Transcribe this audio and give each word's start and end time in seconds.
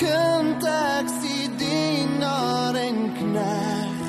kind 0.00 0.64
ek 0.64 1.08
sien 1.20 1.56
dienaar 1.60 2.76
en 2.86 2.98
knegt 3.18 4.08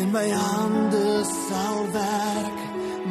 in 0.00 0.08
my 0.16 0.28
hande 0.42 1.06
sal 1.30 1.80
werk 1.98 2.58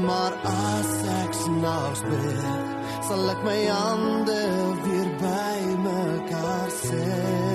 maar 0.07 0.35
as 0.53 0.91
ek 1.21 1.31
snags 1.45 2.03
bid 2.09 2.67
sal 3.07 3.33
ek 3.35 3.41
my 3.47 3.61
hande 3.71 4.39
weer 4.83 5.09
by 5.23 5.57
mekaar 5.87 6.69
sit 6.83 7.52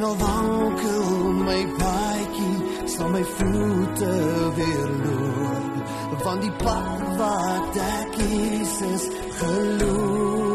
en 0.00 0.06
al 0.06 0.16
wankel 0.16 1.32
my 1.44 1.62
paadjie 1.78 2.88
sal 2.88 3.08
my 3.08 3.24
voete 3.24 4.12
weer 4.56 4.88
loop. 5.04 5.90
Van 6.24 6.40
die 6.40 6.52
pad 6.62 7.16
wat 7.20 7.76
ek 7.76 8.14
Jesus 8.16 9.08
geloof 9.40 10.49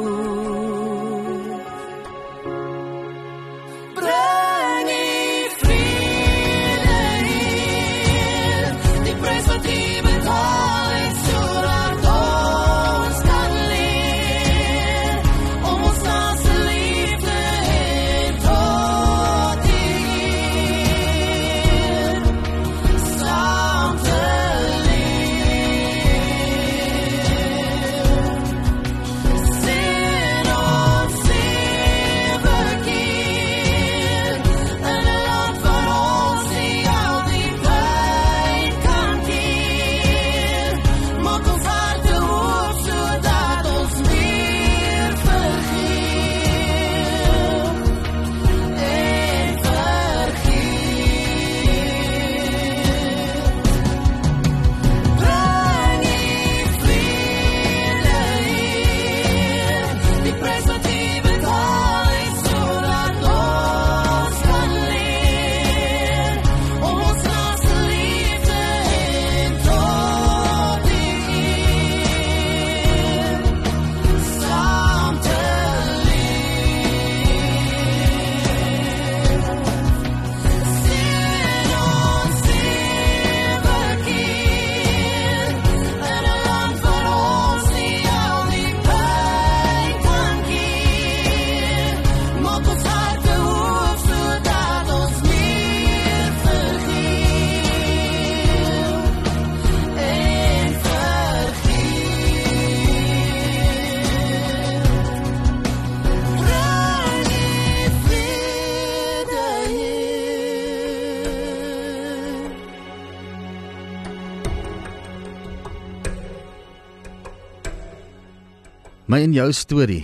My 119.06 119.20
en 119.22 119.36
jou 119.36 119.52
storie. 119.54 120.02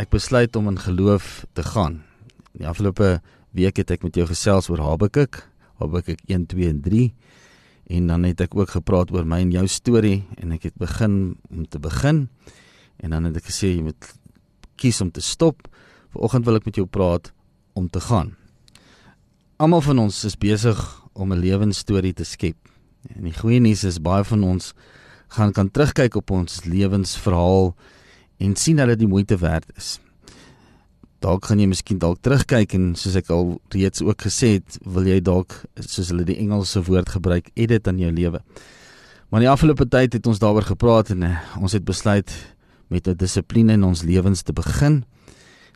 Ek 0.00 0.08
besluit 0.08 0.54
om 0.56 0.70
in 0.70 0.78
geloof 0.80 1.42
te 1.52 1.60
gaan. 1.60 1.98
In 2.54 2.62
die 2.62 2.68
afgelope 2.70 3.18
week 3.52 3.76
het 3.76 3.90
ek 3.92 4.06
met 4.06 4.16
jou 4.16 4.24
gesels 4.30 4.70
oor 4.72 4.80
Habakuk, 4.80 5.42
Habakuk 5.76 6.22
1, 6.32 6.46
2 6.48 6.70
en 6.72 6.78
3. 6.80 7.02
En 7.92 8.06
dan 8.08 8.24
het 8.24 8.40
ek 8.40 8.56
ook 8.56 8.72
gepraat 8.72 9.12
oor 9.12 9.28
my 9.28 9.42
en 9.44 9.52
jou 9.52 9.66
storie 9.68 10.22
en 10.40 10.54
ek 10.56 10.70
het 10.70 10.78
begin 10.80 11.34
om 11.52 11.66
te 11.68 11.76
begin. 11.76 12.22
En 12.96 13.12
dan 13.12 13.28
het 13.28 13.36
ek 13.42 13.50
gesê 13.50 13.74
jy 13.74 13.84
moet 13.90 14.08
kies 14.80 15.04
om 15.04 15.12
te 15.12 15.20
stop. 15.20 15.68
Vanoggend 16.16 16.48
wil 16.48 16.56
ek 16.62 16.70
met 16.70 16.80
jou 16.80 16.88
praat 16.88 17.28
om 17.76 17.92
te 17.92 18.00
gaan. 18.08 18.32
Almal 19.60 19.84
van 19.84 20.00
ons 20.00 20.22
is 20.24 20.40
besig 20.40 20.80
om 21.12 21.28
'n 21.28 21.44
lewensstorie 21.44 22.16
te 22.16 22.24
skep. 22.24 22.56
En 23.12 23.28
die 23.28 23.36
goeie 23.36 23.60
nuus 23.60 23.84
is 23.84 24.00
baie 24.00 24.24
van 24.24 24.48
ons 24.48 24.72
gaan 25.28 25.52
kan 25.52 25.68
terugkyk 25.68 26.16
op 26.16 26.30
ons 26.30 26.64
lewensverhaal 26.64 27.74
en 28.44 28.56
sien 28.60 28.80
dat 28.80 28.90
dit 28.92 29.04
die 29.04 29.10
moeite 29.10 29.38
werd 29.40 29.68
is. 29.76 29.98
Dalk 31.24 31.48
gaan 31.48 31.62
jy 31.62 31.68
miskien 31.70 31.98
dalk 32.02 32.20
terugkyk 32.20 32.74
en 32.76 32.92
soos 33.00 33.16
ek 33.16 33.30
al 33.32 33.54
reeds 33.72 34.02
ook 34.04 34.26
gesê 34.26 34.58
het, 34.58 34.78
wil 34.84 35.08
jy 35.08 35.20
dalk 35.24 35.56
soos 35.80 36.12
hulle 36.12 36.26
die 36.28 36.36
Engelse 36.42 36.82
woord 36.84 37.14
gebruik, 37.16 37.48
edit 37.56 37.88
aan 37.88 38.02
jou 38.02 38.12
lewe. 38.12 38.42
Maar 39.30 39.40
in 39.40 39.46
die 39.46 39.52
afgelope 39.52 39.88
tyd 39.88 40.18
het 40.18 40.26
ons 40.28 40.42
daaroor 40.42 40.68
gepraat 40.68 41.14
en 41.14 41.24
uh, 41.26 41.36
ons 41.58 41.72
het 41.72 41.84
besluit 41.84 42.30
met 42.92 43.08
'n 43.08 43.16
dissipline 43.16 43.72
in 43.72 43.84
ons 43.84 44.02
lewens 44.02 44.42
te 44.42 44.52
begin 44.52 45.04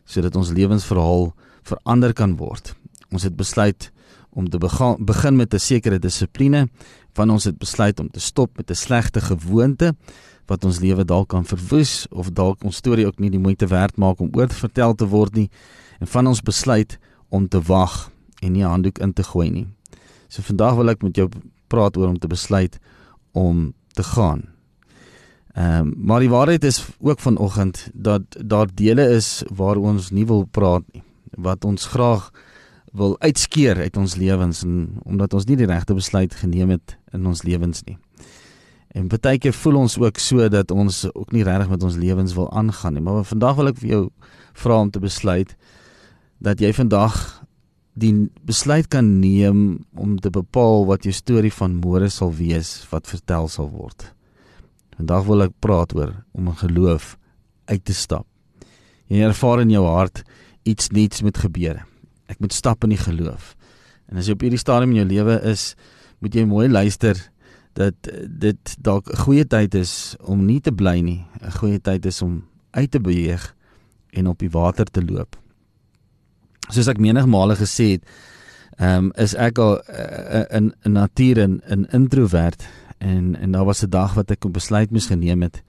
sodat 0.05 0.35
ons 0.35 0.49
lewensverhaal 0.49 1.33
verander 1.63 2.13
kan 2.13 2.37
word. 2.37 2.73
Ons 3.11 3.23
het 3.23 3.35
besluit 3.35 3.91
om 4.29 4.49
te 4.49 4.57
begin 4.57 5.35
met 5.35 5.53
'n 5.53 5.59
sekere 5.59 5.99
dissipline, 5.99 6.69
van 7.13 7.29
ons 7.29 7.43
het 7.43 7.57
besluit 7.57 7.99
om 7.99 8.09
te 8.09 8.19
stop 8.19 8.57
met 8.57 8.69
'n 8.69 8.75
slegte 8.75 9.21
gewoonte 9.21 9.95
wat 10.49 10.65
ons 10.65 10.79
lewe 10.83 11.05
dalk 11.05 11.29
kan 11.33 11.45
verwoes 11.45 12.07
of 12.09 12.31
dalk 12.33 12.63
ons 12.65 12.81
storie 12.81 13.05
ook 13.07 13.19
nie 13.19 13.29
die 13.29 13.41
moeite 13.41 13.67
werd 13.69 13.97
maak 13.97 14.19
om 14.19 14.31
oor 14.33 14.47
te 14.49 14.57
vertel 14.59 14.95
te 14.95 15.07
word 15.09 15.35
nie 15.35 15.49
en 15.99 16.07
van 16.07 16.27
ons 16.27 16.41
besluit 16.41 16.97
om 17.29 17.47
te 17.47 17.61
wag 17.61 18.09
en 18.41 18.53
nie 18.53 18.63
'n 18.63 18.69
handdoek 18.69 18.99
in 18.99 19.13
te 19.13 19.23
gooi 19.23 19.49
nie. 19.49 19.67
So 20.27 20.41
vandag 20.41 20.75
wil 20.75 20.89
ek 20.89 21.03
met 21.03 21.15
jou 21.15 21.29
praat 21.67 21.97
oor 21.97 22.07
om 22.07 22.19
te 22.19 22.27
besluit 22.27 22.79
om 23.31 23.73
te 23.93 24.03
gaan. 24.03 24.43
Ehm 25.53 25.87
um, 25.87 25.93
maar 25.97 26.19
die 26.19 26.29
waarheid 26.29 26.63
is 26.63 26.85
ook 26.99 27.19
vanoggend 27.19 27.89
dat 27.93 28.21
daar 28.45 28.67
dele 28.73 29.09
is 29.09 29.43
waar 29.49 29.77
ons 29.77 30.11
nie 30.11 30.25
wil 30.25 30.45
praat 30.45 30.83
nie 30.93 31.03
wat 31.37 31.65
ons 31.65 31.85
graag 31.85 32.31
wil 32.91 33.19
uitskeer 33.19 33.77
uit 33.77 33.97
ons 33.97 34.15
lewens 34.15 34.63
en 34.63 34.99
omdat 35.05 35.33
ons 35.33 35.45
nie 35.45 35.57
die 35.59 35.69
regte 35.69 35.93
besluit 35.93 36.33
geneem 36.35 36.69
het 36.73 36.97
in 37.13 37.25
ons 37.25 37.43
lewens 37.43 37.83
nie. 37.85 37.97
En 38.97 39.09
baie 39.09 39.37
keer 39.37 39.53
voel 39.53 39.83
ons 39.83 39.97
ook 40.01 40.17
so 40.17 40.47
dat 40.49 40.71
ons 40.71 41.03
ook 41.13 41.33
nie 41.35 41.43
regtig 41.45 41.69
met 41.69 41.83
ons 41.83 41.97
lewens 41.99 42.33
wil 42.33 42.49
aangaan 42.51 42.93
nie. 42.97 43.03
Maar 43.05 43.23
vandag 43.23 43.59
wil 43.59 43.69
ek 43.69 43.81
vir 43.83 43.89
jou 43.89 44.03
vra 44.57 44.79
om 44.81 44.89
te 44.89 45.01
besluit 45.03 45.53
dat 46.41 46.61
jy 46.63 46.71
vandag 46.73 47.19
die 47.99 48.29
besluit 48.47 48.87
kan 48.87 49.19
neem 49.19 49.85
om 49.99 50.15
te 50.23 50.31
bepaal 50.33 50.87
wat 50.87 51.05
jou 51.05 51.13
storie 51.13 51.51
van 51.53 51.77
môre 51.83 52.09
sal 52.09 52.31
wees 52.33 52.79
wat 52.89 53.09
vertel 53.11 53.49
sal 53.51 53.69
word. 53.69 54.07
Vandag 54.97 55.27
wil 55.27 55.45
ek 55.45 55.55
praat 55.61 55.93
oor 55.95 56.13
om 56.33 56.49
'n 56.49 56.61
geloof 56.63 57.17
uit 57.67 57.85
te 57.85 57.93
stap. 57.93 58.25
Jy 59.07 59.21
ervaar 59.21 59.61
in 59.61 59.69
jou 59.69 59.85
hart 59.85 60.23
iets 60.63 60.89
nuuts 60.89 61.21
met 61.21 61.37
gebeur. 61.37 61.85
Ek 62.27 62.39
moet 62.39 62.53
stap 62.53 62.83
in 62.83 62.89
die 62.89 63.03
geloof. 63.03 63.55
En 64.09 64.17
as 64.17 64.27
jy 64.27 64.33
op 64.33 64.41
hierdie 64.41 64.59
stadium 64.59 64.91
in 64.91 65.01
jou 65.01 65.07
lewe 65.07 65.41
is, 65.43 65.75
moet 66.19 66.33
jy 66.33 66.45
mooi 66.45 66.67
luister 66.69 67.15
dat 67.73 67.93
dit 68.27 68.75
dalk 68.79 69.09
'n 69.09 69.17
goeie 69.17 69.47
tyd 69.47 69.75
is 69.75 70.15
om 70.19 70.45
nie 70.45 70.61
te 70.61 70.71
bly 70.71 70.99
nie, 70.99 71.25
'n 71.41 71.51
goeie 71.51 71.79
tyd 71.81 72.05
is 72.05 72.21
om 72.21 72.43
uit 72.71 72.91
te 72.91 72.99
beweeg 72.99 73.55
en 74.09 74.27
op 74.27 74.39
die 74.39 74.49
water 74.49 74.85
te 74.85 75.05
loop. 75.05 75.37
Soos 76.69 76.87
ek 76.87 76.97
menigmale 76.97 77.55
gesê 77.55 77.91
het, 77.91 78.03
ehm 78.77 79.05
um, 79.05 79.11
is 79.15 79.35
ek 79.35 79.57
al 79.59 79.81
uh, 79.89 80.43
in 80.49 80.73
'n 80.83 80.91
natuur 80.91 81.37
en 81.37 81.61
'n 81.67 81.87
introvert 81.91 82.67
en 82.97 83.35
en 83.35 83.51
daar 83.51 83.65
was 83.65 83.83
'n 83.83 83.89
dag 83.89 84.13
wat 84.13 84.31
ek 84.31 84.45
'n 84.45 84.51
besluit 84.51 84.91
moes 84.91 85.07
geneem 85.07 85.41
het 85.41 85.63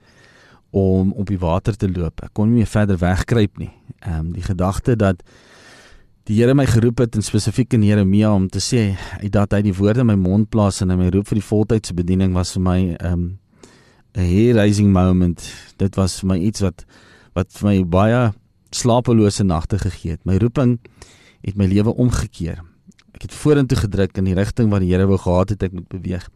om 0.69 1.11
op 1.11 1.27
die 1.27 1.39
water 1.39 1.75
te 1.77 1.91
loop. 1.91 2.21
Ek 2.23 2.33
kon 2.33 2.47
nie 2.47 2.55
meer 2.55 2.67
verder 2.67 2.97
wegkruip 2.97 3.57
nie. 3.57 3.71
Ehm 3.99 4.19
um, 4.19 4.31
die 4.33 4.43
gedagte 4.43 4.95
dat 4.95 5.23
die 6.29 6.37
Here 6.37 6.53
my 6.53 6.67
geroep 6.69 7.01
het 7.01 7.15
en 7.17 7.25
spesifiek 7.25 7.73
in 7.73 7.83
Jeremia 7.83 8.29
om 8.33 8.47
te 8.49 8.61
sê 8.61 8.91
dat 9.33 9.55
hy 9.55 9.63
die 9.65 9.73
woorde 9.73 10.03
in 10.03 10.11
my 10.11 10.17
mond 10.19 10.51
plaas 10.53 10.81
en 10.83 10.93
hy 10.93 10.97
my 10.99 11.09
roep 11.13 11.31
vir 11.31 11.39
die 11.39 11.47
voltydse 11.47 11.95
bediening 11.97 12.35
was 12.37 12.53
vir 12.53 12.61
my 12.61 12.79
um 12.99 13.23
'n 14.13 14.27
hair-raising 14.27 14.91
moment. 14.91 15.41
Dit 15.77 15.95
was 15.95 16.19
vir 16.19 16.27
my 16.27 16.37
iets 16.37 16.61
wat 16.61 16.85
wat 17.33 17.47
vir 17.51 17.69
my 17.69 17.83
baie 17.83 18.33
slapelose 18.71 19.43
nagte 19.43 19.79
gegee 19.79 20.11
het. 20.11 20.25
My 20.25 20.37
roeping 20.37 20.79
het 21.41 21.55
my 21.55 21.65
lewe 21.65 21.95
omgekeer. 21.95 22.61
Ek 23.15 23.21
het 23.21 23.33
vorentoe 23.33 23.77
gedruk 23.77 24.17
in 24.17 24.25
die 24.25 24.35
rigting 24.35 24.69
wat 24.69 24.81
die 24.81 24.91
Here 24.91 25.07
wou 25.07 25.17
gehad 25.17 25.49
het 25.49 25.63
ek 25.63 25.73
moet 25.73 25.87
beweeg. 25.87 26.29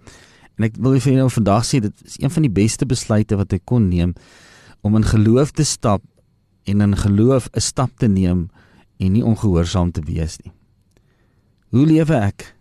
En 0.57 0.63
ek 0.63 0.77
wil 0.79 0.99
vir 0.99 1.13
julle 1.13 1.29
vandag 1.29 1.63
sê 1.65 1.79
dit 1.79 1.93
is 2.05 2.17
een 2.19 2.31
van 2.31 2.41
die 2.41 2.51
beste 2.51 2.85
besluite 2.85 3.35
wat 3.35 3.53
ek 3.53 3.65
kon 3.65 3.89
neem 3.89 4.15
om 4.81 4.95
in 4.95 5.03
geloof 5.03 5.51
te 5.51 5.63
stap 5.63 6.01
en 6.65 6.81
in 6.81 6.95
geloof 6.95 7.49
'n 7.53 7.59
stap 7.59 7.91
te 7.99 8.07
neem 8.07 8.49
en 8.97 9.11
nie 9.11 9.23
ongehoorsaam 9.25 9.91
te 9.91 10.03
wees 10.05 10.37
nie. 10.43 10.53
Hoe 11.75 11.85
lewe 11.85 12.15
ek? 12.15 12.55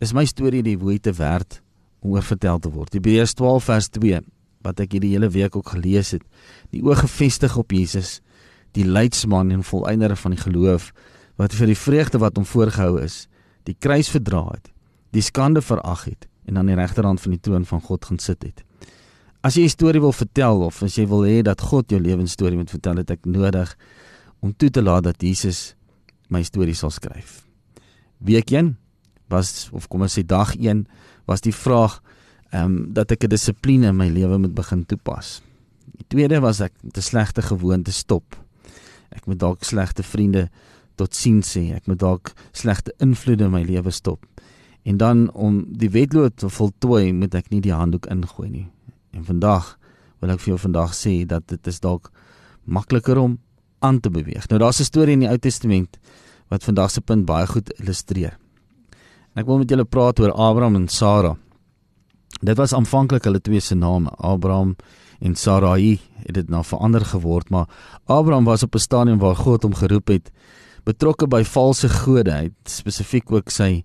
Is 0.00 0.14
my 0.16 0.24
storie 0.26 0.62
die 0.62 0.78
moeite 0.78 1.12
werd 1.12 1.60
om 2.02 2.14
oor 2.16 2.24
vertel 2.26 2.58
te 2.58 2.70
word? 2.72 2.94
Hebreërs 2.96 3.34
12 3.38 3.68
vers 3.68 3.88
2 3.98 4.22
wat 4.62 4.80
ek 4.80 4.94
hierdie 4.94 5.12
hele 5.14 5.28
week 5.34 5.56
ook 5.58 5.74
gelees 5.74 6.12
het. 6.14 6.22
Die 6.70 6.82
oë 6.86 7.02
gefestig 7.02 7.56
op 7.58 7.74
Jesus, 7.74 8.20
die 8.78 8.86
leidsman 8.86 9.50
en 9.52 9.64
volëinder 9.66 10.14
van 10.16 10.36
die 10.36 10.42
geloof 10.42 10.92
wat 11.40 11.54
vir 11.56 11.72
die 11.72 11.78
vreugde 11.78 12.20
wat 12.22 12.38
hom 12.38 12.46
voorgehou 12.46 13.00
is, 13.02 13.26
die 13.66 13.74
kruis 13.74 14.10
verdra 14.12 14.44
het, 14.52 14.70
die 15.12 15.24
skande 15.24 15.62
verag 15.64 16.06
het 16.06 16.28
en 16.48 16.58
aan 16.58 16.70
die 16.70 16.78
regterhand 16.78 17.20
van 17.22 17.34
die 17.34 17.42
troon 17.42 17.66
van 17.66 17.82
God 17.82 18.06
gaan 18.06 18.20
sit 18.22 18.42
het. 18.42 18.62
As 19.42 19.56
jy 19.58 19.64
'n 19.64 19.74
storie 19.74 20.00
wil 20.00 20.12
vertel 20.12 20.62
of 20.62 20.82
as 20.82 20.94
jy 20.96 21.06
wil 21.06 21.26
hê 21.26 21.42
dat 21.42 21.60
God 21.60 21.90
jou 21.90 22.00
lewensstorie 22.00 22.56
moet 22.56 22.70
vertel, 22.70 22.96
het 22.96 23.10
ek 23.10 23.26
nodig 23.26 23.76
om 24.42 24.56
toe 24.56 24.70
te 24.70 24.82
laat 24.82 25.06
dat 25.06 25.22
Jesus 25.22 25.74
my 26.32 26.42
storie 26.42 26.74
sal 26.74 26.90
skryf. 26.90 27.44
Week 28.18 28.50
1 28.50 28.74
was 29.30 29.70
of 29.72 29.86
kom 29.88 30.02
ons 30.02 30.18
sê 30.18 30.24
dag 30.26 30.56
1 30.58 30.84
was 31.30 31.44
die 31.46 31.54
vraag 31.54 32.00
ehm 32.52 32.64
um, 32.64 32.74
dat 32.92 33.12
ek 33.14 33.24
'n 33.24 33.32
dissipline 33.32 33.86
in 33.88 33.96
my 33.96 34.08
lewe 34.08 34.38
moet 34.38 34.54
begin 34.54 34.84
toepas. 34.84 35.40
Die 35.96 36.06
tweede 36.08 36.40
was 36.40 36.60
ek 36.60 36.72
'n 36.82 37.00
slegte 37.00 37.42
gewoonte 37.42 37.92
stop. 37.92 38.36
Ek 39.10 39.26
moet 39.26 39.38
dalk 39.38 39.64
slegte 39.64 40.02
vriende 40.02 40.50
tot 40.96 41.14
sien 41.14 41.40
sê, 41.42 41.72
ek 41.74 41.86
moet 41.86 41.98
dalk 41.98 42.32
slegte 42.52 42.92
invloede 42.98 43.44
in 43.44 43.50
my 43.50 43.62
lewe 43.62 43.90
stop. 43.90 44.26
En 44.82 44.96
dan 44.96 45.30
om 45.32 45.64
die 45.68 45.90
wedloop 45.90 46.36
te 46.36 46.48
voltooi, 46.48 47.12
moet 47.12 47.34
ek 47.34 47.50
nie 47.50 47.60
die 47.60 47.72
handdoek 47.72 48.06
ingooi 48.06 48.50
nie. 48.50 48.68
En 49.12 49.24
vandag 49.24 49.78
wil 50.20 50.30
ek 50.30 50.40
vir 50.40 50.52
jou 50.54 50.58
vandag 50.58 50.94
sê 50.94 51.26
dat 51.26 51.46
dit 51.48 51.66
is 51.66 51.80
dalk 51.80 52.10
makliker 52.64 53.18
om 53.18 53.38
aan 53.82 54.00
te 54.00 54.10
beweeg. 54.10 54.48
Nou 54.48 54.60
daar's 54.60 54.80
'n 54.80 54.84
storie 54.84 55.12
in 55.12 55.24
die 55.24 55.28
Ou 55.28 55.38
Testament 55.38 55.98
wat 56.48 56.64
vandag 56.64 56.90
se 56.90 57.00
punt 57.00 57.26
baie 57.26 57.46
goed 57.46 57.72
illustreer. 57.80 58.38
En 59.34 59.42
ek 59.42 59.46
wil 59.46 59.58
met 59.58 59.70
julle 59.70 59.84
praat 59.84 60.20
oor 60.20 60.32
Abraham 60.32 60.74
en 60.74 60.88
Sara. 60.88 61.36
Dit 62.40 62.56
was 62.56 62.72
aanvanklik 62.72 63.24
hulle 63.24 63.40
twee 63.40 63.60
se 63.60 63.74
name, 63.74 64.10
Abraham 64.18 64.76
en 65.20 65.34
Sarai, 65.34 66.00
het 66.26 66.34
dit 66.34 66.48
nou 66.48 66.64
verander 66.64 67.04
geword, 67.04 67.50
maar 67.50 67.68
Abraham 68.04 68.44
was 68.44 68.62
op 68.62 68.74
'n 68.74 68.78
stadium 68.78 69.18
waar 69.18 69.36
God 69.36 69.62
hom 69.62 69.74
geroep 69.74 70.08
het 70.08 70.30
betrokke 70.84 71.26
by 71.26 71.44
valse 71.44 71.88
gode. 71.88 72.32
Hy 72.32 72.50
het 72.50 72.70
spesifiek 72.70 73.30
ook 73.32 73.50
sy 73.50 73.84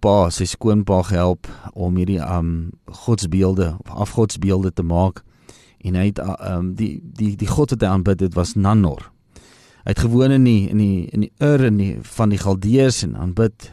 pa, 0.00 0.30
sy 0.30 0.44
skoonpa 0.44 1.02
gehelp 1.02 1.48
om 1.74 1.96
hierdie 1.96 2.20
um 2.20 2.70
godsbeelde 2.84 3.76
of 3.78 3.90
afgodsbeelde 4.06 4.72
te 4.72 4.82
maak. 4.82 5.22
En 5.78 5.94
hy 5.94 6.10
het 6.10 6.20
um 6.40 6.74
die 6.74 7.00
die 7.02 7.34
die 7.36 7.50
god 7.50 7.70
wat 7.70 7.80
hy 7.80 7.88
aanbid 7.88 8.20
het 8.20 8.34
was 8.34 8.54
Nanor. 8.54 9.10
Hy 9.86 9.92
het 9.94 10.02
gewoon 10.02 10.32
in 10.34 10.42
die 10.42 10.68
in 10.68 10.80
die 10.82 11.06
in 11.14 11.22
die 11.22 11.32
Ur 11.38 11.62
in 11.64 11.76
die 11.78 11.92
van 12.02 12.32
die 12.32 12.40
Galdeërs 12.42 13.04
en 13.06 13.12
aanbid. 13.16 13.68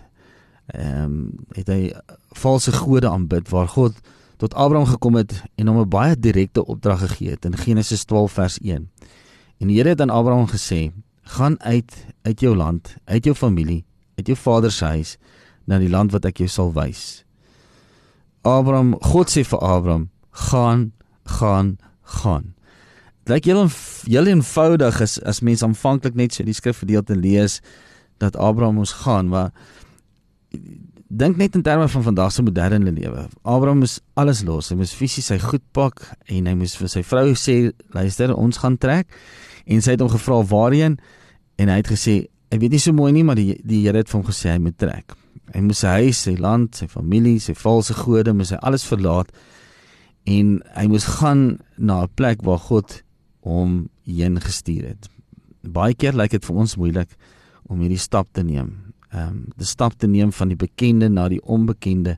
Ehm 0.70 1.04
um, 1.04 1.16
het 1.58 1.72
hy 1.74 1.90
valse 2.38 2.72
gode 2.72 3.10
aanbid 3.10 3.50
waar 3.50 3.68
God 3.68 3.98
tot 4.38 4.54
Abraham 4.54 4.86
gekom 4.86 5.18
het 5.18 5.34
en 5.58 5.68
hom 5.68 5.80
'n 5.82 5.90
baie 5.90 6.20
direkte 6.20 6.66
opdrag 6.66 7.00
gegee 7.00 7.30
het 7.34 7.46
in 7.46 7.58
Genesis 7.58 8.06
12 8.06 8.32
vers 8.32 8.60
1. 8.62 8.90
En 9.58 9.68
die 9.68 9.78
Here 9.78 9.90
het 9.90 10.02
aan 10.02 10.10
Abraham 10.10 10.48
gesê: 10.48 10.92
"Gaan 11.24 11.62
uit 11.64 12.06
uit 12.22 12.40
jou 12.40 12.56
land, 12.56 12.96
uit 13.06 13.24
jou 13.24 13.36
familie, 13.36 13.84
uit 14.16 14.28
jou 14.28 14.38
vader 14.38 14.72
se 14.72 14.86
huis 14.86 15.18
na 15.66 15.80
die 15.80 15.90
land 15.90 16.12
wat 16.12 16.26
ek 16.26 16.38
jou 16.38 16.50
sal 16.50 16.74
wys." 16.74 17.26
Abraham, 18.42 18.96
God 19.02 19.30
sê 19.30 19.44
vir 19.44 19.60
Abraham: 19.60 20.10
"Gaan, 20.30 20.92
gaan, 21.24 21.78
gaan." 22.02 22.54
Lyk 23.32 23.46
heel 23.46 23.68
heel 24.10 24.28
eenvoudig 24.28 25.00
is 25.02 25.20
as 25.24 25.42
mens 25.42 25.64
aanvanklik 25.64 26.16
net 26.16 26.34
so 26.34 26.44
die 26.44 26.56
skrifgedeelte 26.56 27.16
lees 27.16 27.62
dat 28.20 28.36
Abraham 28.36 28.82
moes 28.82 28.92
gaan 29.04 29.32
maar 29.32 29.52
dink 31.14 31.38
net 31.38 31.56
in 31.56 31.62
terme 31.62 31.88
van 31.88 32.04
vandag 32.04 32.32
se 32.32 32.42
moderne 32.42 32.92
lewe. 32.92 33.28
Abraham 33.42 33.84
moes 33.84 34.00
alles 34.14 34.42
los. 34.44 34.72
Hy 34.72 34.78
moes 34.80 34.96
fisies 34.98 35.30
sy 35.30 35.38
goed 35.42 35.62
pak 35.78 36.02
en 36.26 36.50
hy 36.50 36.54
moes 36.58 36.74
vir 36.80 36.90
sy 36.90 37.04
vrou 37.06 37.36
sê, 37.38 37.72
"Luister, 37.94 38.34
ons 38.36 38.58
gaan 38.58 38.78
trek." 38.78 39.08
En 39.68 39.82
sy 39.82 39.92
het 39.92 40.00
hom 40.00 40.10
gevra 40.10 40.44
waarheen 40.44 40.98
en 41.58 41.68
hy 41.70 41.76
het 41.76 41.88
gesê, 41.88 42.28
"Ek 42.52 42.60
weet 42.60 42.72
nie 42.72 42.80
so 42.80 42.92
mooi 42.92 43.12
nie, 43.12 43.24
maar 43.24 43.36
die 43.36 43.62
die 43.64 43.84
Here 43.84 43.98
het 43.98 44.10
vir 44.10 44.22
hom 44.22 44.32
gesê 44.32 44.50
hy 44.52 44.58
moet 44.58 44.78
trek." 44.78 45.14
Hy 45.54 45.62
moes 45.62 45.80
sy 45.80 45.88
huis, 45.88 46.18
sy 46.18 46.36
land, 46.36 46.76
sy 46.76 46.88
familie, 46.88 47.40
sy 47.40 47.54
valse 47.54 47.94
gode, 47.94 48.34
moes 48.34 48.50
hy 48.50 48.58
alles 48.58 48.84
verlaat 48.84 49.30
en 50.26 50.62
hy 50.76 50.88
moes 50.88 51.06
gaan 51.20 51.60
na 51.78 52.04
'n 52.04 52.10
plek 52.16 52.42
waar 52.42 52.60
God 52.60 53.04
hom 53.44 53.88
heen 54.08 54.40
gestuur 54.42 54.88
het. 54.94 55.10
Baie 55.64 55.96
keer 55.96 56.16
lyk 56.16 56.36
dit 56.36 56.46
vir 56.46 56.60
ons 56.64 56.76
moeilik 56.80 57.12
om 57.72 57.80
hierdie 57.84 58.02
stap 58.02 58.32
te 58.32 58.44
neem. 58.44 58.74
Ehm 59.14 59.28
um, 59.28 59.40
die 59.60 59.68
stap 59.68 59.98
te 60.00 60.08
neem 60.08 60.32
van 60.34 60.52
die 60.52 60.60
bekende 60.60 61.10
na 61.10 61.28
die 61.30 61.42
onbekende. 61.42 62.18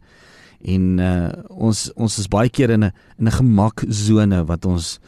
En 0.65 0.99
uh, 0.99 1.29
ons 1.49 1.89
ons 1.95 2.19
is 2.21 2.29
baie 2.31 2.49
keer 2.49 2.69
in 2.77 2.85
'n 2.85 2.91
in 3.19 3.27
'n 3.27 3.37
gemaksone 3.41 4.45
wat 4.45 4.65
ons 4.65 4.99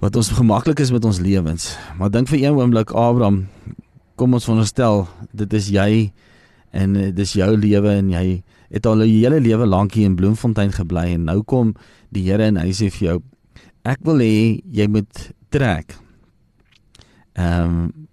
wat 0.00 0.16
ons 0.16 0.28
gemaklik 0.28 0.80
is 0.80 0.90
met 0.90 1.04
ons 1.04 1.20
lewens. 1.20 1.76
Maar 1.98 2.10
dink 2.10 2.28
vir 2.28 2.38
een 2.38 2.54
oomblik 2.54 2.90
Abraham 2.90 3.46
kom 4.16 4.34
ons 4.34 4.44
veronderstel 4.44 5.06
dit 5.32 5.52
is 5.52 5.68
jy 5.68 6.12
en 6.72 6.96
uh, 6.96 7.14
dis 7.14 7.32
jou 7.32 7.56
lewe 7.56 7.90
en 7.90 8.10
jy 8.10 8.42
het 8.70 8.86
al 8.86 9.04
jou 9.04 9.08
hele 9.08 9.40
lewe 9.40 9.66
lank 9.66 9.94
hier 9.94 10.06
in 10.06 10.16
Bloemfontein 10.16 10.72
gebly 10.72 11.12
en 11.14 11.24
nou 11.24 11.42
kom 11.42 11.74
die 12.10 12.24
Here 12.26 12.48
en 12.48 12.56
hy 12.56 12.72
sê 12.72 12.90
vir 12.90 13.08
jou 13.08 13.22
ek 13.86 14.02
wil 14.08 14.20
hê 14.24 14.58
jy 14.74 14.90
moet 14.90 15.30
trek 15.54 15.94
ehm 17.36 17.70
um, 17.70 18.06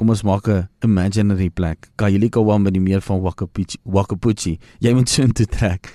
kom 0.00 0.08
ons 0.08 0.22
maak 0.24 0.48
'n 0.48 0.68
imaginary 0.80 1.50
plek. 1.50 1.90
Kailikawan 2.00 2.64
by 2.64 2.70
die 2.70 2.80
meer 2.80 3.02
van 3.04 3.20
Wakapuchi, 3.20 3.76
Wakapuchi. 3.84 4.58
Jy 4.80 4.94
moet 4.94 5.08
so 5.08 5.22
intoe 5.22 5.46
trek. 5.46 5.92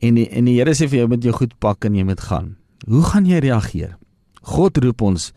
En 0.00 0.14
die, 0.14 0.28
en 0.28 0.44
die 0.44 0.56
Here 0.56 0.72
sê 0.72 0.88
vir 0.88 1.04
jou 1.04 1.08
moet 1.08 1.24
jy 1.24 1.32
goed 1.32 1.52
pak 1.60 1.84
en 1.84 1.94
jy 1.94 2.04
moet 2.04 2.20
gaan. 2.20 2.56
Hoe 2.88 3.02
gaan 3.02 3.26
jy 3.26 3.38
reageer? 3.38 3.98
God 4.42 4.78
roep 4.78 5.02
ons 5.02 5.32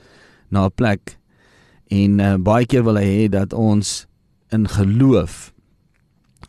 na 0.49 0.65
'n 0.65 0.71
plek 0.71 1.19
en 1.91 2.19
uh, 2.19 2.37
baie 2.37 2.65
keer 2.65 2.83
wil 2.83 2.95
hy 2.95 3.05
hê 3.05 3.29
dat 3.29 3.53
ons 3.53 4.07
in 4.49 4.67
geloof 4.67 5.53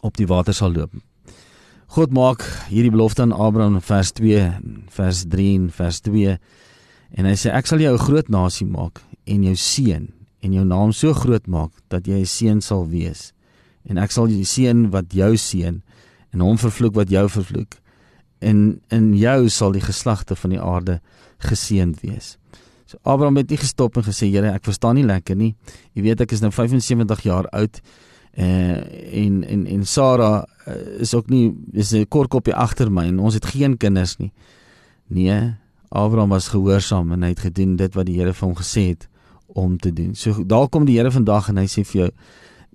op 0.00 0.16
die 0.16 0.26
water 0.26 0.54
sal 0.54 0.72
loop. 0.72 0.94
God 1.86 2.10
maak 2.10 2.42
hierdie 2.66 2.90
belofte 2.90 3.22
aan 3.22 3.32
Abraham 3.32 3.78
in 3.78 3.84
vers 3.84 4.10
2, 4.12 4.42
vers 4.90 5.24
3 5.30 5.54
en 5.54 5.66
vers 5.70 6.00
2 6.02 6.36
en 7.16 7.28
hy 7.28 7.34
sê 7.38 7.52
ek 7.54 7.68
sal 7.70 7.80
jou 7.80 7.94
'n 7.94 8.06
groot 8.06 8.28
nasie 8.28 8.66
maak 8.66 9.00
en 9.26 9.44
jou 9.44 9.54
seën 9.54 10.08
en 10.42 10.52
jou 10.52 10.64
naam 10.64 10.92
so 10.92 11.14
groot 11.14 11.46
maak 11.46 11.70
dat 11.88 12.06
jy 12.06 12.20
'n 12.20 12.26
seun 12.26 12.60
sal 12.60 12.86
wees. 12.88 13.32
En 13.88 13.98
ek 13.98 14.10
sal 14.10 14.26
die 14.26 14.44
seun 14.44 14.90
wat 14.90 15.12
jou 15.12 15.36
seën 15.36 15.82
en 16.32 16.40
hom 16.40 16.58
vervloek 16.58 16.94
wat 16.94 17.08
jou 17.10 17.28
vervloek. 17.28 17.78
En 18.40 18.80
in 18.90 19.14
jou 19.14 19.48
sal 19.48 19.72
die 19.72 19.80
geslagte 19.80 20.36
van 20.36 20.50
die 20.50 20.60
aarde 20.60 21.00
geseënd 21.38 22.00
wees. 22.02 22.36
So 22.86 22.98
Abraham 23.04 23.36
het 23.36 23.50
nie 23.50 23.58
gestop 23.58 23.96
en 23.96 24.02
gesê 24.02 24.30
Here, 24.30 24.52
ek 24.52 24.64
verstaan 24.64 24.94
nie 24.94 25.06
lekker 25.06 25.36
nie. 25.36 25.54
Jy 25.94 26.02
weet 26.02 26.20
ek 26.20 26.32
is 26.32 26.40
nou 26.40 26.50
75 26.50 27.22
jaar 27.22 27.48
oud. 27.52 27.80
Uh, 28.38 28.84
en 29.24 29.44
en 29.44 29.66
en 29.66 29.84
Sara 29.84 30.46
is 30.98 31.14
ook 31.14 31.28
nie 31.30 31.54
is 31.72 31.92
'n 31.92 32.06
kort 32.08 32.28
kopie 32.28 32.54
agter 32.54 32.90
my 32.90 33.06
en 33.06 33.18
ons 33.18 33.34
het 33.34 33.46
geen 33.46 33.76
kinders 33.76 34.16
nie. 34.16 34.32
Nee, 35.06 35.54
Abraham 35.88 36.28
was 36.28 36.48
gehoorsaam 36.48 37.12
en 37.12 37.22
hy 37.22 37.28
het 37.28 37.40
gedoen 37.40 37.76
dit 37.76 37.94
wat 37.94 38.06
die 38.06 38.18
Here 38.18 38.32
vir 38.32 38.48
hom 38.48 38.56
gesê 38.56 38.88
het 38.88 39.08
om 39.46 39.76
te 39.78 39.92
doen. 39.92 40.14
So 40.14 40.44
daar 40.44 40.68
kom 40.68 40.84
die 40.84 40.98
Here 40.98 41.10
vandag 41.10 41.48
en 41.48 41.56
hy 41.56 41.66
sê 41.66 41.84
vir 41.84 42.00
jou 42.00 42.10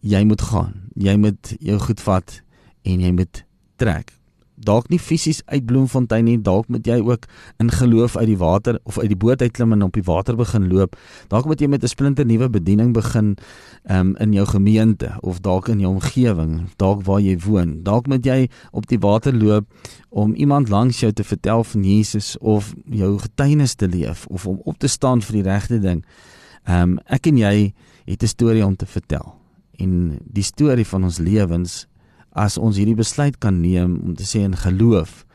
jy 0.02 0.24
moet 0.24 0.42
gaan. 0.42 0.74
Jy 0.96 1.16
moet 1.16 1.56
jou 1.60 1.80
goed 1.80 2.02
vat 2.02 2.42
en 2.84 3.00
jy 3.00 3.12
moet 3.12 3.44
trek. 3.76 4.21
Dalk 4.62 4.90
nie 4.90 5.00
fisies 5.00 5.42
uit 5.46 5.66
Bloemfontein 5.66 6.26
nie, 6.26 6.38
dalk 6.42 6.68
moet 6.70 6.86
jy 6.88 7.00
ook 7.02 7.26
in 7.60 7.72
geloof 7.72 8.18
uit 8.18 8.28
die 8.28 8.38
water 8.38 8.80
of 8.84 9.00
uit 9.00 9.10
die 9.10 9.18
boot 9.18 9.42
uitklim 9.42 9.74
en 9.74 9.84
op 9.84 9.94
die 9.98 10.06
water 10.06 10.36
begin 10.38 10.68
loop. 10.70 10.96
Dalk 11.28 11.46
moet 11.50 11.62
jy 11.62 11.68
met 11.68 11.84
'n 11.84 11.88
splinter 11.88 12.26
nuwe 12.26 12.50
bediening 12.50 12.94
begin 12.94 13.38
um, 13.90 14.16
in 14.18 14.34
jou 14.34 14.46
gemeente 14.46 15.18
of 15.22 15.40
dalk 15.42 15.68
in 15.68 15.80
jou 15.80 15.94
omgewing, 15.94 16.70
dalk 16.78 17.04
waar 17.04 17.22
jy 17.22 17.38
woon. 17.40 17.84
Dalk 17.84 18.08
moet 18.08 18.26
jy 18.26 18.50
op 18.72 18.88
die 18.88 19.00
water 19.00 19.34
loop 19.34 19.66
om 20.10 20.34
iemand 20.34 20.70
langs 20.70 21.00
jou 21.00 21.12
te 21.12 21.24
vertel 21.24 21.64
van 21.64 21.84
Jesus 21.84 22.38
of 22.38 22.74
jou 22.86 23.18
getuienis 23.20 23.76
te 23.76 23.88
leef 23.88 24.26
of 24.28 24.48
om 24.48 24.62
op 24.64 24.78
te 24.78 24.88
staan 24.88 25.22
vir 25.22 25.34
die 25.34 25.50
regte 25.50 25.80
ding. 25.80 26.06
Ehm 26.64 26.82
um, 26.82 27.00
ek 27.06 27.28
en 27.28 27.38
jy 27.38 27.74
het 28.06 28.24
'n 28.24 28.28
storie 28.28 28.66
om 28.66 28.76
te 28.76 28.86
vertel. 28.86 29.34
En 29.78 30.20
die 30.26 30.44
storie 30.44 30.86
van 30.86 31.04
ons 31.04 31.18
lewens 31.18 31.88
as 32.32 32.58
ons 32.58 32.78
hierdie 32.80 32.96
besluit 32.96 33.38
kan 33.40 33.62
neem 33.62 34.00
om 34.04 34.16
te 34.16 34.26
sê 34.28 34.44
in 34.46 34.56
geloof, 34.56 35.26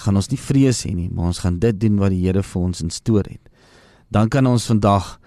gaan 0.00 0.16
ons 0.16 0.30
nie 0.32 0.40
vrees 0.40 0.84
hê 0.86 0.94
nie, 0.94 1.08
maar 1.12 1.30
ons 1.30 1.42
gaan 1.44 1.58
dit 1.62 1.76
doen 1.80 1.98
wat 2.00 2.14
die 2.14 2.22
Here 2.24 2.42
vir 2.42 2.62
ons 2.62 2.82
instoor 2.82 3.26
het. 3.28 3.50
Dan 4.10 4.30
kan 4.32 4.46
ons 4.46 4.66
vandag 4.66 5.18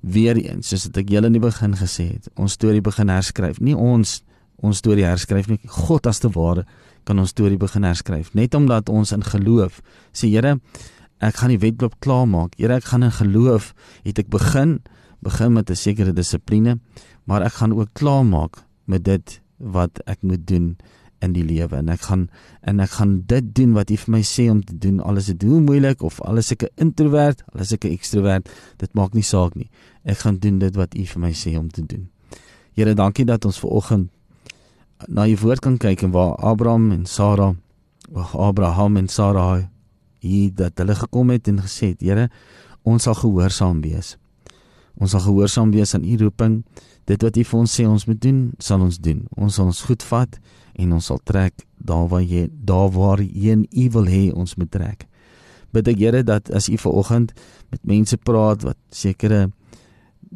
weer 0.00 0.38
eens, 0.38 0.68
soos 0.68 0.86
ek 0.92 1.10
julle 1.10 1.26
in 1.26 1.38
die 1.38 1.42
begin 1.42 1.74
gesê 1.78 2.12
het, 2.14 2.28
ons 2.38 2.54
storie 2.54 2.82
begin 2.84 3.10
herskryf. 3.10 3.58
Nie 3.60 3.74
ons 3.74 4.20
ons 4.62 4.78
storie 4.78 5.06
herskryf 5.06 5.48
nie, 5.50 5.58
God 5.70 6.06
as 6.10 6.18
te 6.18 6.30
ware 6.34 6.64
kan 7.06 7.18
ons 7.22 7.30
storie 7.30 7.58
begin 7.58 7.86
herskryf. 7.86 8.32
Net 8.34 8.54
omdat 8.58 8.90
ons 8.90 9.14
in 9.14 9.24
geloof 9.24 9.80
sê 10.12 10.30
Here, 10.30 10.58
ek 11.24 11.40
gaan 11.40 11.54
die 11.54 11.62
wedloop 11.62 11.98
klaarmaak. 12.04 12.54
Here, 12.58 12.78
ek 12.78 12.90
gaan 12.90 13.06
in 13.06 13.14
geloof 13.14 13.72
het 14.04 14.18
ek 14.18 14.30
begin 14.30 14.78
begin 15.24 15.52
met 15.52 15.70
'n 15.70 15.74
sekere 15.74 16.12
dissipline, 16.12 16.78
maar 17.26 17.42
ek 17.42 17.58
gaan 17.58 17.72
ook 17.72 17.88
klaarmaak 17.94 18.62
met 18.86 19.04
dit 19.04 19.40
wat 19.58 20.00
ek 20.06 20.22
moet 20.22 20.46
doen 20.46 20.76
in 21.18 21.32
die 21.34 21.42
lewe 21.42 21.80
en 21.80 21.88
ek 21.90 22.04
gaan 22.06 22.28
en 22.62 22.80
ek 22.80 22.92
gaan 22.98 23.14
dit 23.30 23.46
doen 23.54 23.72
wat 23.74 23.90
U 23.90 23.96
vir 23.96 24.12
my 24.14 24.22
sê 24.22 24.48
om 24.50 24.62
te 24.62 24.76
doen. 24.78 25.00
Alles 25.02 25.30
is 25.32 25.38
doen 25.38 25.64
moeilik 25.66 26.02
of 26.06 26.20
alles 26.22 26.52
ek 26.52 26.62
'n 26.62 26.70
introvert, 26.76 27.42
alles 27.54 27.72
ek 27.72 27.84
'n 27.84 27.92
ekstrovert, 27.92 28.48
dit 28.78 28.94
maak 28.94 29.14
nie 29.14 29.22
saak 29.22 29.54
nie. 29.54 29.70
Ek 30.04 30.18
gaan 30.18 30.38
doen 30.38 30.58
dit 30.58 30.76
wat 30.76 30.94
U 30.94 31.04
vir 31.04 31.20
my 31.20 31.32
sê 31.32 31.58
om 31.58 31.68
te 31.68 31.82
doen. 31.82 32.08
Here, 32.74 32.94
dankie 32.94 33.24
dat 33.24 33.44
ons 33.44 33.58
ver 33.58 33.70
oggend 33.70 34.10
na 35.06 35.26
U 35.26 35.36
woord 35.36 35.60
kan 35.60 35.78
kyk 35.78 36.02
en 36.02 36.10
waar 36.10 36.36
Abraham 36.36 36.92
en 36.92 37.06
Sara, 37.06 37.54
waar 38.10 38.30
Abraham 38.34 38.96
en 38.96 39.08
Sara 39.08 39.70
hier 40.20 40.50
dat 40.54 40.78
hulle 40.78 40.94
gekom 40.94 41.30
het 41.30 41.48
en 41.48 41.60
gesê 41.62 41.94
het, 41.94 42.00
Here, 42.00 42.30
ons 42.82 43.02
sal 43.02 43.14
gehoorsaam 43.14 43.80
wees. 43.80 44.16
Ons 44.98 45.14
sal 45.14 45.20
gehoorsaam 45.20 45.70
wees 45.70 45.94
aan 45.94 46.04
u 46.04 46.16
roeping. 46.16 46.64
Dit 47.08 47.22
wat 47.24 47.36
u 47.40 47.44
vir 47.44 47.58
ons 47.58 47.74
sê 47.80 47.86
ons 47.88 48.04
moet 48.04 48.20
doen, 48.20 48.40
sal 48.60 48.82
ons 48.84 48.98
doen. 49.00 49.22
Ons 49.40 49.56
sal 49.56 49.70
ons 49.70 49.84
goed 49.88 50.02
vat 50.10 50.40
en 50.78 50.92
ons 50.92 51.06
sal 51.10 51.20
trek 51.24 51.64
daar 51.78 52.08
waar 52.12 52.24
jy 52.24 52.48
daar 52.52 52.90
waar 52.92 53.22
u 53.22 53.88
wil 53.94 54.10
hê 54.10 54.24
ons 54.34 54.56
moet 54.56 54.70
trek. 54.70 55.06
Bid 55.72 55.88
ek 55.88 55.98
Here 56.00 56.22
dat 56.24 56.50
as 56.52 56.68
u 56.68 56.76
vanoggend 56.76 57.32
met 57.70 57.80
mense 57.84 58.16
praat 58.16 58.64
wat 58.64 58.76
sekere 58.90 59.48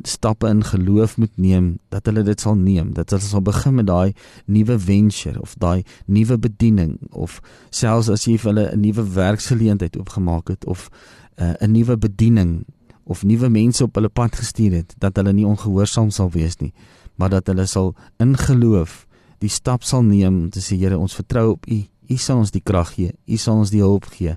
stappe 0.09 0.49
in 0.49 0.62
geloof 0.64 1.19
moet 1.21 1.33
neem, 1.37 1.79
dat 1.93 2.07
hulle 2.09 2.23
dit 2.25 2.41
sal 2.41 2.57
neem, 2.57 2.95
dat 2.97 3.12
hulle 3.12 3.23
sal 3.23 3.43
begin 3.45 3.75
met 3.76 3.87
daai 3.87 4.14
nuwe 4.49 4.79
venture 4.81 5.41
of 5.41 5.52
daai 5.61 5.85
nuwe 6.07 6.38
bediening 6.41 6.97
of 7.11 7.41
selfs 7.71 8.09
as 8.09 8.25
jy 8.25 8.38
vir 8.38 8.52
hulle 8.52 8.67
'n 8.73 8.81
nuwe 8.81 9.05
werksgeleentheid 9.05 9.99
oopgemaak 10.00 10.49
het 10.49 10.64
of 10.64 10.88
uh, 11.37 11.52
'n 11.61 11.73
nuwe 11.73 11.97
bediening 11.97 12.64
of 13.04 13.23
nuwe 13.23 13.49
mense 13.49 13.85
op 13.85 13.97
hulle 13.99 14.09
pad 14.09 14.37
gestuur 14.37 14.82
het 14.82 14.94
dat 14.99 15.16
hulle 15.16 15.32
nie 15.32 15.47
ongehoorsaam 15.47 16.11
sal 16.11 16.30
wees 16.30 16.59
nie 16.61 16.73
maar 17.16 17.30
dat 17.30 17.47
hulle 17.47 17.66
sal 17.66 17.94
in 18.23 18.37
geloof 18.37 19.06
die 19.42 19.50
stap 19.50 19.82
sal 19.82 20.04
neem 20.06 20.44
om 20.44 20.50
te 20.50 20.61
sê 20.62 20.76
Here 20.78 20.99
ons 20.99 21.14
vertrou 21.18 21.50
op 21.56 21.66
U. 21.66 21.82
U 21.82 22.16
sal 22.18 22.38
ons 22.44 22.50
die 22.54 22.62
krag 22.62 22.94
gee. 22.94 23.11
U 23.26 23.37
sal 23.40 23.56
ons 23.62 23.71
die 23.75 23.82
hulp 23.82 24.04
gee 24.14 24.37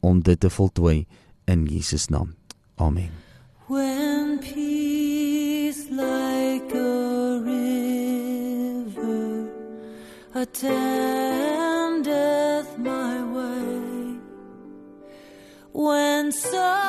om 0.00 0.22
dit 0.24 0.40
te 0.40 0.50
voltooi 0.52 1.06
in 1.50 1.66
Jesus 1.68 2.08
naam. 2.08 2.34
Amen. 2.76 3.10
When 3.68 4.38
peace 4.38 5.90
like 5.90 6.72
a 6.72 7.40
river 7.44 9.48
attendeth 10.34 10.68
my 12.78 13.22
way 13.34 14.18
when 15.72 16.32
so 16.32 16.85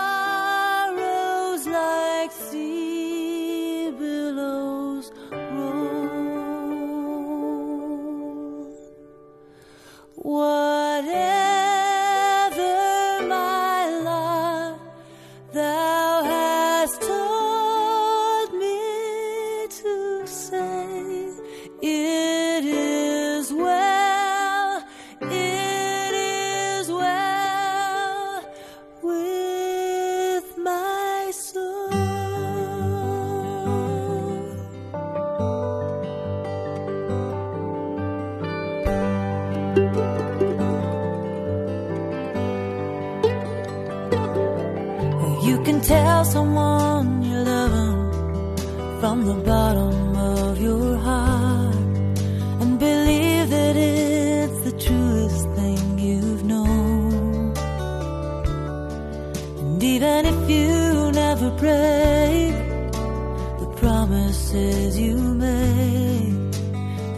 promises 64.08 64.98
you 64.98 65.16
made. 65.16 66.54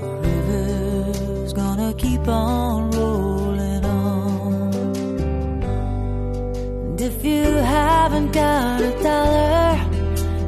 The 0.02 0.08
river's 0.28 1.54
gonna 1.54 1.94
keep 1.94 2.28
on 2.28 2.92
rolling 2.92 3.86
on. 3.86 4.74
And 6.88 7.02
if 7.02 7.24
you 7.24 7.44
haven't 7.44 8.32
got 8.32 8.82
a 8.82 8.92
dollar, 9.04 9.76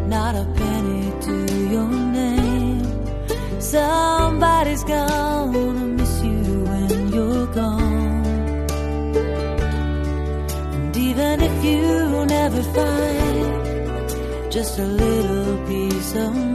not 0.07 0.35
a 0.35 0.45
penny 0.55 1.11
to 1.25 1.35
your 1.73 1.89
name, 2.21 2.85
somebody's 3.59 4.83
gonna 4.83 5.85
miss 5.97 6.23
you 6.23 6.63
when 6.71 7.13
you're 7.13 7.47
gone. 7.47 8.25
And 10.75 10.97
even 10.97 11.41
if 11.41 11.63
you 11.63 12.25
never 12.25 12.63
find 12.63 14.51
just 14.51 14.79
a 14.79 14.85
little 14.85 15.20
so 16.11 16.50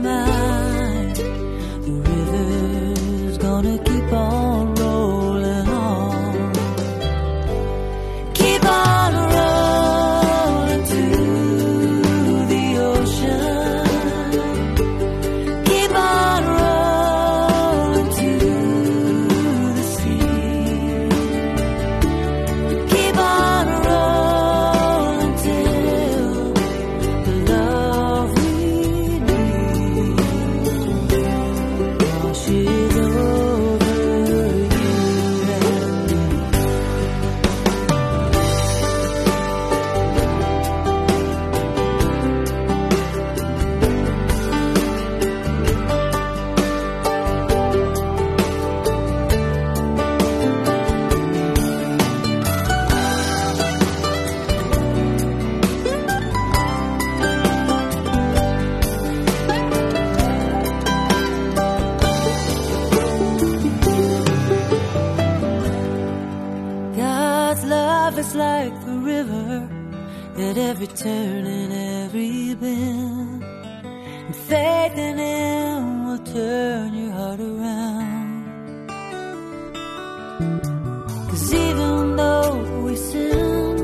Cause 80.37 81.53
even 81.53 82.15
though 82.15 82.83
we 82.83 82.95
sin, 82.95 83.77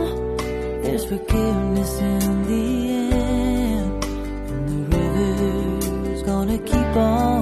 there's 0.83 1.05
forgiveness 1.05 1.99
in 1.99 2.43
the 2.45 2.89
end. 3.15 4.03
And 4.51 4.91
the 4.91 4.97
river's 4.97 6.23
gonna 6.23 6.59
keep 6.59 6.95
on. 6.95 7.32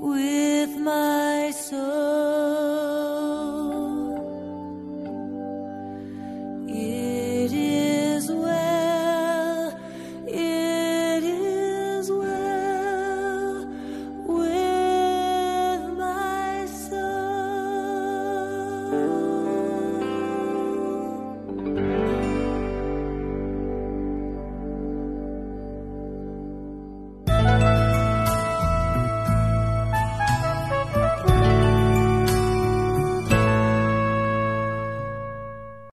with 0.00 0.78
my 0.78 1.50
soul. 1.52 2.39